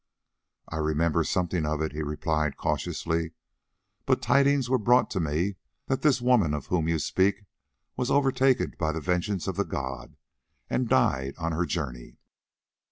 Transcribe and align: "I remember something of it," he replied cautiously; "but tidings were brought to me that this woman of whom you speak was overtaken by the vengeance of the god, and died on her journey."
"I 0.67 0.77
remember 0.77 1.23
something 1.23 1.63
of 1.63 1.79
it," 1.79 1.91
he 1.91 2.01
replied 2.01 2.57
cautiously; 2.57 3.33
"but 4.07 4.19
tidings 4.19 4.67
were 4.67 4.79
brought 4.79 5.11
to 5.11 5.19
me 5.19 5.57
that 5.85 6.01
this 6.01 6.19
woman 6.19 6.55
of 6.55 6.65
whom 6.65 6.87
you 6.87 6.97
speak 6.97 7.43
was 7.95 8.09
overtaken 8.09 8.73
by 8.79 8.93
the 8.93 8.99
vengeance 8.99 9.45
of 9.47 9.57
the 9.57 9.63
god, 9.63 10.15
and 10.67 10.89
died 10.89 11.35
on 11.37 11.51
her 11.51 11.67
journey." 11.67 12.17